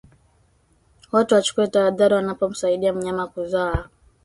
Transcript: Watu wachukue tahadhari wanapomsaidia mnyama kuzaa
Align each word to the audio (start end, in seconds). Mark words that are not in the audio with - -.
Watu 1.11 1.35
wachukue 1.35 1.67
tahadhari 1.67 2.13
wanapomsaidia 2.15 2.93
mnyama 2.93 3.27
kuzaa 3.27 3.85